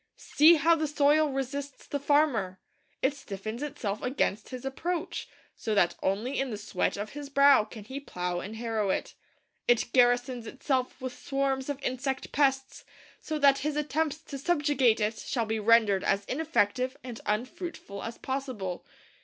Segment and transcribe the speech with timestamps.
[0.17, 2.59] See how the soil resists the farmer!
[3.03, 7.65] It stiffens itself against his approach, so that only in the sweat of his brow
[7.65, 9.13] can he plough and harrow it.
[9.67, 12.83] It garrisons itself with swarms of insect pests,
[13.21, 18.17] so that his attempts to subjugate it shall be rendered as ineffective and unfruitful as
[18.17, 18.83] possible.